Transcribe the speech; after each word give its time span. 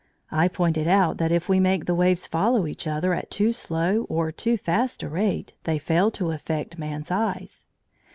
I 0.31 0.47
pointed 0.47 0.87
out 0.87 1.17
that 1.19 1.31
if 1.31 1.47
we 1.47 1.59
make 1.59 1.85
the 1.85 1.93
waves 1.93 2.25
follow 2.25 2.65
each 2.65 2.87
other 2.87 3.13
at 3.13 3.29
too 3.29 3.53
slow 3.53 4.07
or 4.09 4.31
too 4.31 4.57
fast 4.57 5.03
a 5.03 5.09
rate 5.09 5.53
they 5.65 5.77
fail 5.77 6.09
to 6.17 6.31
affect 6.31 6.79
man's 6.79 7.11
eyes. 7.11 7.67